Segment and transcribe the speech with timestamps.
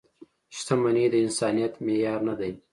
[0.55, 2.51] •شتمني د انسانیت معیار نه دی.